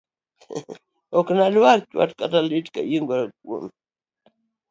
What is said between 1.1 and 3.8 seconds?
Ok anadew chwat kata lit kayiengora kuomi.